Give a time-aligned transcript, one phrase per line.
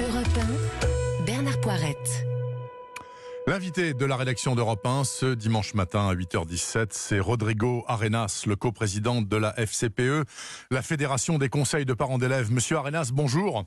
[0.00, 0.26] Europe
[1.20, 2.26] 1, Bernard Poirette.
[3.46, 8.56] L'invité de la rédaction d'Europe 1 ce dimanche matin à 8h17, c'est Rodrigo Arenas, le
[8.56, 10.24] coprésident de la FCPE,
[10.70, 12.50] la Fédération des conseils de parents d'élèves.
[12.50, 13.66] Monsieur Arenas, bonjour.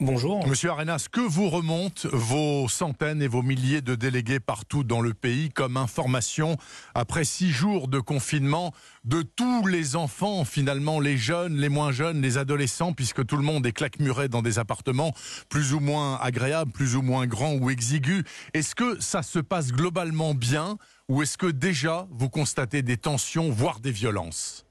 [0.00, 0.44] Bonjour.
[0.48, 5.14] Monsieur Arenas, que vous remontent vos centaines et vos milliers de délégués partout dans le
[5.14, 6.56] pays comme information
[6.94, 8.72] après six jours de confinement
[9.04, 13.44] de tous les enfants, finalement, les jeunes, les moins jeunes, les adolescents, puisque tout le
[13.44, 15.12] monde est claquemuré dans des appartements
[15.48, 18.24] plus ou moins agréables, plus ou moins grands ou exigus.
[18.54, 23.50] Est-ce que ça se passe globalement bien ou est-ce que déjà vous constatez des tensions,
[23.50, 24.66] voire des violences?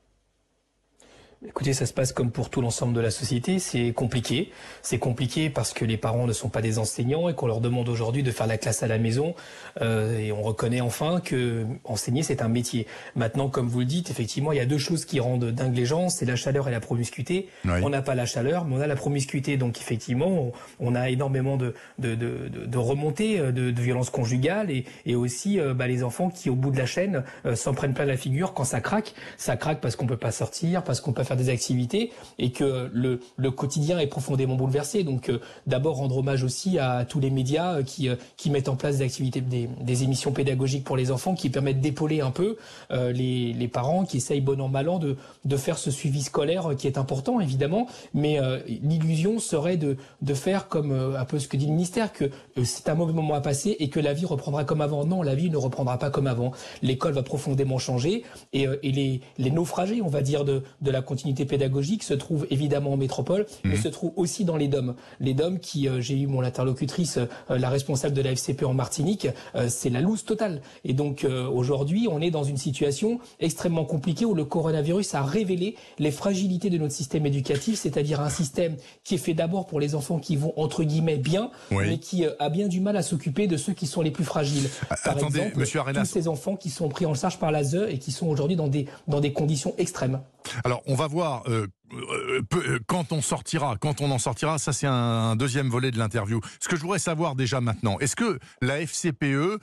[1.44, 3.58] Écoutez, ça se passe comme pour tout l'ensemble de la société.
[3.58, 4.52] C'est compliqué.
[4.84, 7.90] C'est compliqué parce que les parents ne sont pas des enseignants et qu'on leur demande
[7.90, 9.34] aujourd'hui de faire la classe à la maison.
[9.82, 12.86] Euh, et on reconnaît enfin que enseigner, c'est un métier.
[13.16, 15.88] Maintenant, comme vous le dites, effectivement, il y a deux choses qui rendent dingue les
[15.88, 16.10] gens.
[16.10, 17.50] C'est la chaleur et la promiscuité.
[17.66, 19.58] On n'a pas la chaleur, mais on a la promiscuité.
[19.58, 24.70] Donc, effectivement, on, a énormément de, de, de, de remontées euh, de, de violences conjugales
[24.70, 27.74] et, et aussi euh, bah, les enfants qui, au bout de la chaîne, euh, s'en
[27.74, 29.16] prennent plein la figure quand ça craque.
[29.38, 33.20] Ça craque parce qu'on peut pas sortir, parce qu'on peut des activités et que le,
[33.38, 35.04] le quotidien est profondément bouleversé.
[35.04, 38.70] Donc euh, d'abord rendre hommage aussi à tous les médias euh, qui, euh, qui mettent
[38.70, 42.32] en place des activités, des, des, émissions pédagogiques pour les enfants qui permettent d'épauler un
[42.32, 42.58] peu
[42.90, 45.16] les, les, parents qui essayent bon an mal an de,
[45.46, 50.68] de faire ce suivi scolaire qui est important évidemment, mais l'illusion serait de, de faire
[50.68, 52.32] comme un peu ce que dit le ministère, que
[52.64, 55.06] c'est un mauvais moment à passer et que la vie reprendra comme avant.
[55.06, 56.52] Non, la vie ne reprendra pas comme avant.
[56.82, 61.02] L'école va profondément changer et, et les, les naufragés, on va dire, de, de la
[61.02, 63.82] continuité pédagogique se trouve évidemment en métropole, mais mhm.
[63.82, 64.96] se trouve aussi dans les DOM.
[65.20, 68.74] Les DOM qui, euh, j'ai eu mon interlocutrice, euh, la responsable de la FCP en
[68.74, 70.62] Martinique, euh, c'est la loose totale.
[70.86, 75.76] Et donc aujourd'hui, on est dans une situation extrêmement compliquée où le coronavirus a révélé
[76.00, 79.96] les fragilités de notre système éducatif, c'est-à-dire un système qui est fait d'abord pour les
[79.96, 83.58] enfants qui vont entre guillemets bien, mais qui a bien du mal à s'occuper de
[83.58, 84.70] ceux qui sont les plus fragiles.
[85.04, 87.98] Par exemple, Monsieur tous ces enfants qui sont pris en charge par la ZE et
[87.98, 90.20] qui sont aujourd'hui dans des dans des conditions extrêmes.
[90.64, 94.58] Alors, on va voir euh, euh, euh, quand on sortira, quand on en sortira.
[94.58, 96.40] Ça, c'est un, deuxième volet de l'interview.
[96.60, 99.60] Ce que je voudrais savoir déjà maintenant, est-ce que la FCPE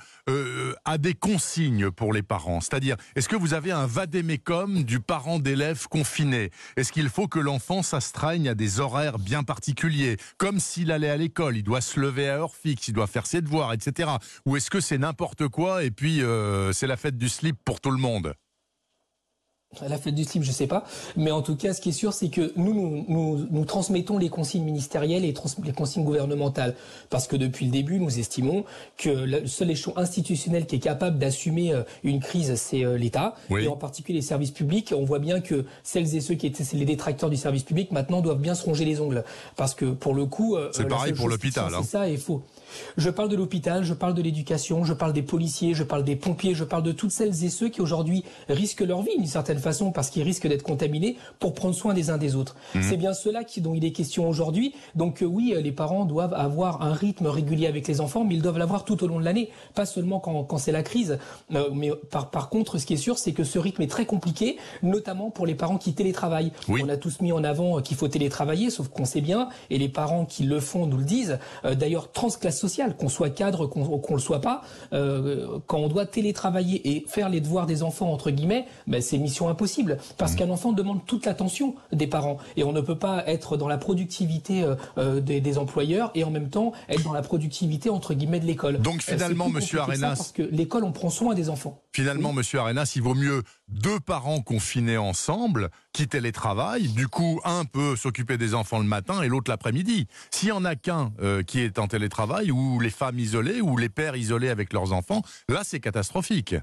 [0.85, 2.61] a des consignes pour les parents?
[2.61, 6.51] C'est-à-dire, est-ce que vous avez un vadémécum du parent d'élève confiné?
[6.77, 11.17] Est-ce qu'il faut que l'enfant s'astreigne à des horaires bien particuliers, comme s'il allait à
[11.17, 14.11] l'école Il doit se lever à heure fixe, il doit faire ses devoirs, etc.
[14.47, 16.23] Ou est-ce que c'est n'importe quoi et puis
[16.73, 18.35] c'est la fête du slip pour tout le monde?
[19.87, 20.85] La fête du slip, je sais pas.
[21.17, 24.31] Mais en tout cas, ce qui est sûr, c'est que nous, nous, nous, transmettons les
[24.31, 26.75] consignes ministérielles et les consignes gouvernementales.
[27.11, 28.65] Parce que depuis le début, nous estimons
[28.97, 33.35] que le seul échelon institutionnel qui est capable d'assumer euh, une crise, c'est euh, l'État.
[33.51, 34.95] Et en particulier les services publics.
[34.97, 38.23] On voit bien que celles et ceux qui étaient les détracteurs du service public, maintenant,
[38.23, 39.23] doivent bien se ronger les ongles.
[39.57, 40.57] Parce que pour le coup...
[40.57, 41.75] Euh, c'est pareil pour l'hôpital.
[41.75, 41.81] Hein.
[41.83, 42.43] C'est ça, il faut.
[42.97, 46.17] Je parle de l'hôpital, je parle de l'éducation, je parle des policiers, je parle des
[46.17, 49.58] pompiers, je parle de toutes celles et ceux qui aujourd'hui risquent leur vie d'une certaine
[49.59, 52.57] façon parce qu'ils risquent d'être contaminés pour prendre soin des uns des autres.
[52.75, 52.83] Mhm.
[52.83, 54.75] C'est bien cela qui, dont il est question aujourd'hui.
[54.95, 58.35] Donc euh, oui, euh, les parents doivent avoir un rythme régulier avec les enfants, mais
[58.35, 61.19] ils doivent l'avoir tout au long de l'année, pas seulement quand, quand c'est la crise.
[61.55, 64.07] Euh, mais par, par contre, ce qui est sûr, c'est que ce rythme est très
[64.07, 66.53] compliqué, notamment pour les parents qui télétravaillent.
[66.69, 69.89] On a tous mis en avant qu'il faut télétravailler, sauf qu'on sait bien, et les
[69.89, 71.39] parents qui le font nous le disent.
[71.65, 76.07] D'ailleurs, transclasse social, qu'on soit cadre, qu'on ne le soit pas, euh, quand on doit
[76.07, 80.37] télétravailler et faire les devoirs des enfants entre guillemets, ben c'est mission impossible parce mmh.
[80.37, 83.79] qu'un enfant demande toute l'attention des parents et on ne peut pas être dans la
[83.79, 88.41] productivité euh, euh, des, employeurs et en même temps être dans la productivité entre guillemets
[88.41, 88.79] de l'école.
[88.79, 91.83] Donc finalement, Monsieur Arenas, parce que l'école on prend soin des enfants.
[91.93, 96.89] Finalement, Monsieur Arenas, il vaut mieux deux parents confinés ensemble qui télétravaillent.
[96.89, 100.07] Du coup, un peut s'occuper des enfants le matin et l'autre l'après-midi.
[100.31, 101.13] S'il y en a qu'un
[101.47, 105.23] qui est en télétravail ou les femmes isolées, ou les pères isolés avec leurs enfants,
[105.49, 106.55] là c'est catastrophique.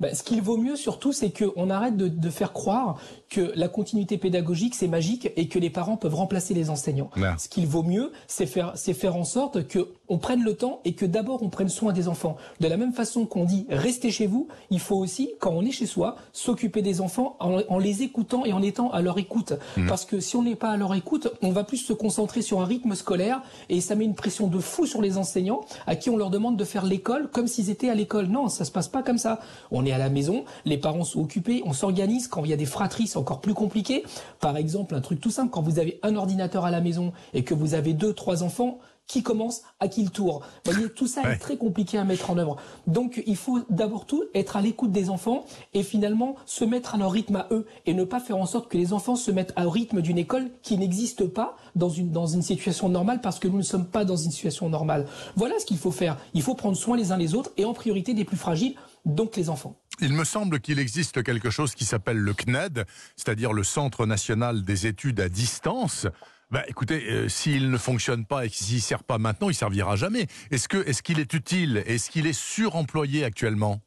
[0.00, 4.18] Bah, ce qu'il vaut mieux surtout, c'est qu'on arrête de, faire croire que la continuité
[4.18, 7.10] pédagogique c'est magique et que les parents peuvent remplacer les enseignants.
[7.38, 10.80] Ce qu'il vaut mieux, c'est faire, c'est faire en sorte que on prenne le temps
[10.84, 12.36] et que d'abord on prenne soin des enfants.
[12.60, 15.70] De la même façon qu'on dit restez chez vous, il faut aussi, quand on est
[15.70, 19.54] chez soi, s'occuper des enfants en, les écoutant et en étant à leur écoute.
[19.76, 19.86] Mmh.
[19.86, 22.60] Parce que si on n'est pas à leur écoute, on va plus se concentrer sur
[22.60, 26.10] un rythme scolaire et ça met une pression de fou sur les enseignants à qui
[26.10, 28.26] on leur demande de faire l'école comme s'ils étaient à l'école.
[28.26, 29.40] Non, ça se passe pas comme ça.
[29.70, 32.28] On est à la maison, les parents sont occupés, on s'organise.
[32.28, 34.04] Quand il y a des fratries, c'est encore plus compliqué.
[34.40, 37.44] Par exemple, un truc tout simple, quand vous avez un ordinateur à la maison et
[37.44, 40.42] que vous avez deux, trois enfants, qui commence, à qui le tour.
[40.64, 42.56] Vous voyez, tout ça est très compliqué à mettre en œuvre.
[42.86, 46.98] Donc, il faut d'abord tout être à l'écoute des enfants et finalement se mettre à
[46.98, 49.52] leur rythme à eux et ne pas faire en sorte que les enfants se mettent
[49.58, 53.48] au rythme d'une école qui n'existe pas dans une, dans une situation normale parce que
[53.48, 55.06] nous ne sommes pas dans une situation normale.
[55.36, 56.16] Voilà ce qu'il faut faire.
[56.32, 58.74] Il faut prendre soin les uns des autres et en priorité des plus fragiles,
[59.04, 59.76] donc les enfants.
[60.00, 62.84] Il me semble qu'il existe quelque chose qui s'appelle le CNED,
[63.16, 66.08] c'est-à-dire le Centre national des études à distance.
[66.54, 69.96] Bah, écoutez, euh, s'il ne fonctionne pas et s'il ne sert pas maintenant, il servira
[69.96, 70.28] jamais.
[70.52, 71.82] Est-ce est-ce qu'il est utile?
[71.84, 73.80] Est-ce qu'il est suremployé actuellement?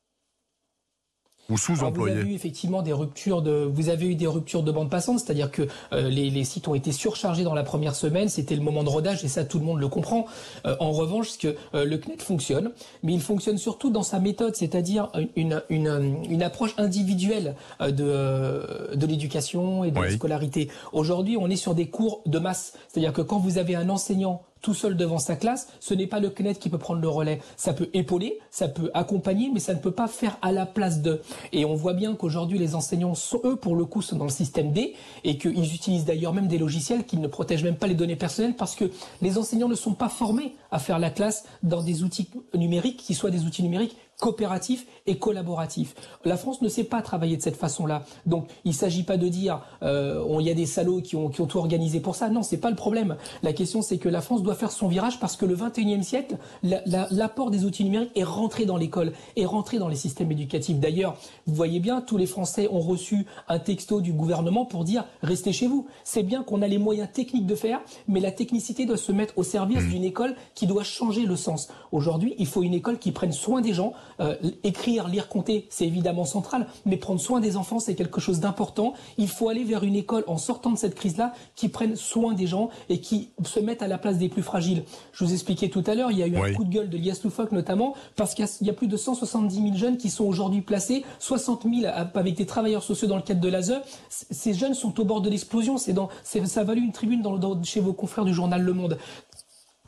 [1.50, 2.16] Ou sous-employés.
[2.16, 5.20] Vous avez eu effectivement des ruptures de, vous avez eu des ruptures de bande passante,
[5.20, 8.62] c'est-à-dire que euh, les, les, sites ont été surchargés dans la première semaine, c'était le
[8.62, 10.26] moment de rodage et ça tout le monde le comprend.
[10.66, 12.72] Euh, en revanche, ce que euh, le CNET fonctionne,
[13.04, 19.06] mais il fonctionne surtout dans sa méthode, c'est-à-dire une, une, une, approche individuelle de, de
[19.06, 20.70] l'éducation et de la scolarité.
[20.94, 24.44] Aujourd'hui, on est sur des cours de masse, c'est-à-dire que quand vous avez un enseignant
[24.62, 27.40] tout seul devant sa classe, ce n'est pas le CNET qui peut prendre le relais.
[27.56, 31.02] Ça peut épauler, ça peut accompagner, mais ça ne peut pas faire à la place
[31.02, 31.22] de.
[31.54, 34.30] Et on voit bien qu'aujourd'hui, les enseignants, sont, eux, pour le coup, sont dans le
[34.30, 37.96] système D et qu'ils utilisent d'ailleurs même des logiciels qui ne protègent même pas les
[37.96, 38.86] données personnelles parce que
[39.22, 43.14] les enseignants ne sont pas formés à faire la classe dans des outils numériques qui
[43.14, 45.94] soient des outils numériques coopératif et collaboratif.
[46.26, 48.04] La France ne sait pas travailler de cette façon-là.
[48.26, 51.30] Donc, il ne s'agit pas de dire euh, il y a des salauds qui ont,
[51.30, 52.30] qui ont tout organisé pour ça.
[52.30, 53.16] Non, c'est pas le problème.
[53.44, 56.38] La question, c'est que la France doit faire son virage parce que le 21e siècle,
[56.64, 60.80] l'apport des outils numériques est rentré dans l'école, est rentré dans les systèmes éducatifs.
[60.80, 61.16] D'ailleurs,
[61.46, 65.54] vous voyez bien, tous les Français ont reçu un texto du gouvernement pour dire restez
[65.54, 65.88] chez vous.
[66.04, 69.38] C'est bien qu'on a les moyens techniques de faire, mais la technicité doit se mettre
[69.38, 69.90] au service mmh.
[69.90, 71.68] d'une école qui doit changer le sens.
[71.92, 75.86] Aujourd'hui, il faut une école qui prenne soin des gens, euh, écrire, lire, compter, c'est
[75.86, 78.94] évidemment central, mais prendre soin des enfants, c'est quelque chose d'important.
[79.18, 82.48] Il faut aller vers une école en sortant de cette crise-là qui prenne soin des
[82.48, 84.84] gens et qui se mettent à la place des plus fragiles.
[85.12, 86.98] Je vous expliquais tout à l'heure, il y a eu un coup de gueule de
[86.98, 90.62] l'IAS Loufoque notamment, parce qu'il y, a plus de 170 000 jeunes qui sont aujourd'hui
[90.62, 93.76] placés, 60 000 avec des travailleurs sociaux dans le cadre de l'ASE.
[94.10, 95.78] Ces jeunes sont au bord de l'explosion.
[95.78, 98.98] C'est dans, ça a valu une tribune dans, chez vos confrères du journal Le Monde.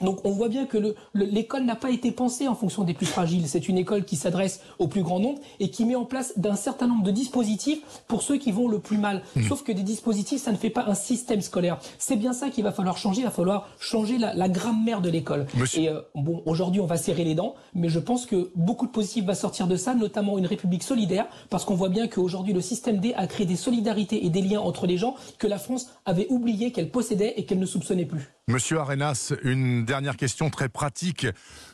[0.02, 3.48] Donc on voit bien que l'école n'a pas été pensée en fonction des plus fragiles.
[3.48, 6.56] C'est une école qui s'adresse au plus grand nombre et qui met en place d'un
[6.56, 9.22] certain nombre de dispositifs pour ceux qui vont le plus mal.
[9.36, 9.44] Mmh.
[9.44, 11.80] Sauf que des dispositifs, ça ne fait pas un système scolaire.
[11.98, 13.22] C'est bien ça qu'il va falloir changer.
[13.22, 15.46] Il va falloir changer la, grammaire de l'école.
[15.76, 18.92] Et euh, bon, aujourd'hui, on va serrer les dents, mais je pense que beaucoup de
[18.92, 22.62] positifs va sortir de ça, notamment une République solidaire, parce qu'on voit bien qu'aujourd'hui, le
[22.62, 25.88] système D a créé des solidarités et des liens entre les gens que la France
[26.06, 28.34] avait oublié qu'elle possédait et qu'elle ne soupçonnait plus.
[28.50, 31.28] Monsieur Arenas, une dernière question très pratique.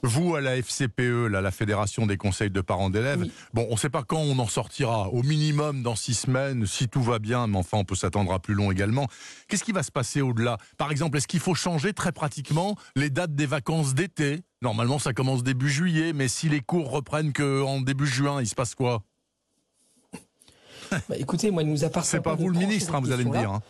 [0.04, 3.90] Vous, à la FCPE, la Fédération des conseils de parents d'élèves, bon, on ne sait
[3.90, 5.08] pas quand on en sortira.
[5.08, 8.40] Au minimum dans six semaines, si tout va bien, mais enfin, on peut s'attendre à
[8.40, 9.08] plus long également.
[9.48, 10.58] Qu'est-ce qui va se passer au-delà?
[10.78, 14.42] Par exemple, est-ce qu'il faut changer très pratiquement les dates des vacances d'été?
[14.62, 18.56] Normalement, ça commence début juillet, mais si les cours reprennent qu'en début juin, il se
[18.56, 19.02] passe quoi?
[20.92, 22.10] Bah, écoutez, moi, il nous appartient.
[22.10, 23.52] C'est pas, vous le ministre, hein, vous allez me dire.
[23.52, 23.62] Hein.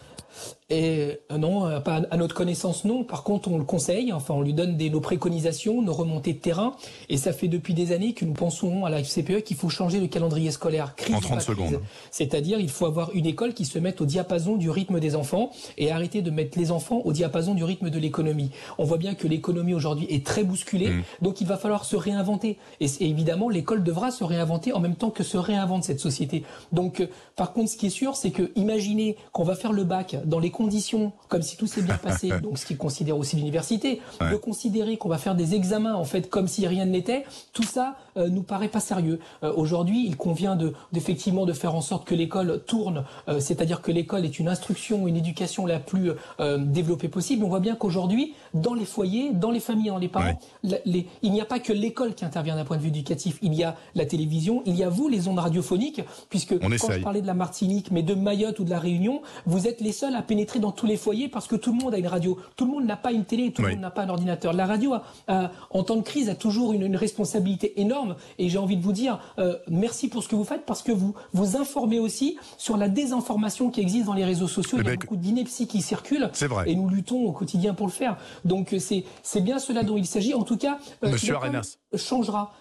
[0.72, 3.04] Et euh, non, euh, pas à notre connaissance, non.
[3.04, 6.40] Par contre, on le conseille, enfin, on lui donne des, nos préconisations, nos remontées de
[6.40, 6.76] terrain.
[7.08, 10.00] Et ça fait depuis des années que nous pensons à la FCPE qu'il faut changer
[10.00, 10.96] le calendrier scolaire.
[10.96, 11.82] Crise en 30 secondes.
[12.10, 15.52] C'est-à-dire, il faut avoir une école qui se mette au diapason du rythme des enfants
[15.78, 18.50] et arrêter de mettre les enfants au diapason du rythme de l'économie.
[18.80, 21.04] On voit bien que l'économie aujourd'hui est très bousculée, mm.
[21.22, 22.58] donc il va falloir se réinventer.
[22.80, 26.44] Et, évidemment, l'école devra se réinventer en même temps que se réinvente cette société.
[26.72, 29.84] Donc, euh, par contre, ce qui est sûr, c'est que imaginez qu'on va faire le
[29.84, 33.36] bac dans les conditions, comme si tout s'est bien passé, donc ce qui considère aussi
[33.36, 37.64] l'université, de considérer qu'on va faire des examens en fait comme si rien n'était, tout
[37.64, 39.20] ça euh, nous paraît pas sérieux.
[39.44, 43.82] Euh, aujourd'hui, il convient de d'effectivement de faire en sorte que l'école tourne, euh, c'est-à-dire
[43.82, 46.12] que l'école est une instruction, une éducation la plus
[46.60, 47.44] développée possible.
[47.44, 51.32] On voit bien qu'aujourd'hui, dans les foyers, dans les familles, dans les parents, les, il
[51.32, 53.38] n'y a pas que l'école qui intervient d'un point de vue éducatif.
[53.42, 57.02] Il y a la télévision, il y a vous, les ondes radiophoniques, puisque quand je
[57.02, 60.16] parlais de la Martinique, mais de Mayotte ou de la Réunion, vous êtes les seuls
[60.16, 62.38] à pénétrer dans tous les foyers parce que tout le monde a une radio.
[62.56, 64.54] Tout le monde n'a pas une télé, tout le monde n'a pas un ordinateur.
[64.54, 64.94] La radio,
[65.28, 68.05] en temps de crise, a toujours une, responsabilité énorme.
[68.38, 70.92] Et j'ai envie de vous dire euh, merci pour ce que vous faites parce que
[70.92, 74.78] vous vous informez aussi sur la désinformation qui existe dans les réseaux sociaux.
[74.80, 76.30] Il y a beaucoup d'inepties qui circulent.
[76.34, 76.70] C'est vrai.
[76.70, 78.18] Et nous luttons au quotidien pour le faire.
[78.44, 80.34] Donc euh, c'est c'est bien cela dont il s'agit.
[80.34, 82.54] En tout cas, euh, Monsieur Arenas changera.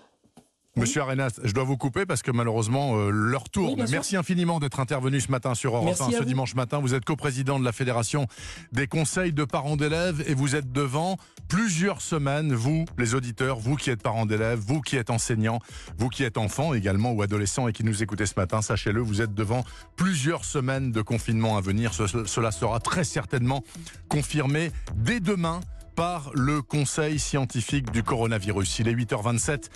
[0.77, 3.85] Monsieur Arenas, je dois vous couper parce que malheureusement euh, leur tourne.
[3.91, 6.81] Merci infiniment d'être intervenu ce matin sur Europe 1 ce dimanche matin.
[6.81, 8.27] Vous êtes coprésident de la Fédération
[8.73, 11.17] des conseils de parents d'élèves et vous êtes devant
[11.49, 15.61] plusieurs semaines, vous les auditeurs, vous qui êtes parents d'élèves, vous qui êtes enseignants,
[15.97, 19.23] vous qui êtes enfants également ou adolescents et qui nous écoutez ce matin, sachez-le, vous
[19.23, 19.65] êtes devant
[19.95, 21.95] plusieurs semaines de confinement à venir.
[21.95, 23.63] cela sera très certainement
[24.09, 25.61] confirmé dès demain
[25.95, 28.81] par le Conseil scientifique du coronavirus.
[28.81, 29.71] Il est 8h27.